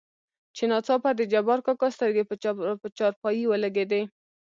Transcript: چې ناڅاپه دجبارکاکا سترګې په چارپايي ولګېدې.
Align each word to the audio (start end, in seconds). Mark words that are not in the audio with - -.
چې 0.55 0.63
ناڅاپه 0.71 1.09
دجبارکاکا 1.19 1.87
سترګې 1.95 2.23
په 2.83 2.87
چارپايي 2.97 3.43
ولګېدې. 3.47 4.01